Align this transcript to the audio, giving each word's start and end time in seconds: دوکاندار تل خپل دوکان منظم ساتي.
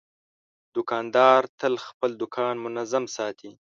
دوکاندار 0.75 1.41
تل 1.59 1.73
خپل 1.87 2.11
دوکان 2.21 2.55
منظم 2.65 3.03
ساتي. 3.15 3.51